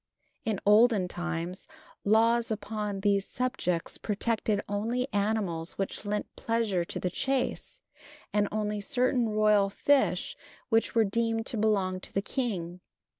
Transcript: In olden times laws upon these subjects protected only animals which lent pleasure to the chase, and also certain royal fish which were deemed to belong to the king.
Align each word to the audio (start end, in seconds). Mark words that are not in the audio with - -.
In 0.45 0.59
olden 0.65 1.07
times 1.07 1.67
laws 2.03 2.49
upon 2.49 3.01
these 3.01 3.27
subjects 3.27 3.99
protected 3.99 4.63
only 4.67 5.07
animals 5.13 5.73
which 5.73 6.05
lent 6.05 6.35
pleasure 6.35 6.83
to 6.83 6.99
the 6.99 7.11
chase, 7.11 7.81
and 8.33 8.47
also 8.51 8.79
certain 8.79 9.29
royal 9.29 9.69
fish 9.69 10.35
which 10.69 10.95
were 10.95 11.05
deemed 11.05 11.45
to 11.45 11.57
belong 11.57 11.99
to 11.99 12.11
the 12.11 12.21
king. 12.23 12.81